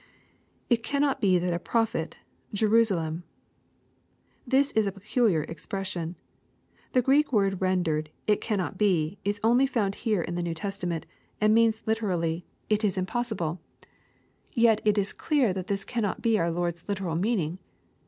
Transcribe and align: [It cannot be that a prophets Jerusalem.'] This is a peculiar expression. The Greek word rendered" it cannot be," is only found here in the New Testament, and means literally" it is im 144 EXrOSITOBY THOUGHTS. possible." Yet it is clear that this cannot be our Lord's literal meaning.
[It 0.67 0.81
cannot 0.81 1.21
be 1.21 1.37
that 1.37 1.53
a 1.53 1.59
prophets 1.59 2.17
Jerusalem.'] 2.55 3.21
This 4.47 4.71
is 4.71 4.87
a 4.87 4.91
peculiar 4.91 5.43
expression. 5.43 6.15
The 6.93 7.03
Greek 7.03 7.31
word 7.31 7.61
rendered" 7.61 8.09
it 8.33 8.41
cannot 8.41 8.79
be," 8.79 9.19
is 9.23 9.39
only 9.43 9.67
found 9.67 9.93
here 9.93 10.23
in 10.23 10.33
the 10.33 10.41
New 10.41 10.55
Testament, 10.55 11.05
and 11.39 11.53
means 11.53 11.83
literally" 11.85 12.47
it 12.67 12.83
is 12.83 12.97
im 12.97 13.03
144 13.05 13.59
EXrOSITOBY 13.59 13.59
THOUGHTS. 13.59 13.87
possible." 13.87 14.59
Yet 14.59 14.81
it 14.83 14.97
is 14.97 15.13
clear 15.13 15.53
that 15.53 15.67
this 15.67 15.85
cannot 15.85 16.23
be 16.23 16.39
our 16.39 16.49
Lord's 16.49 16.89
literal 16.89 17.15
meaning. 17.15 17.59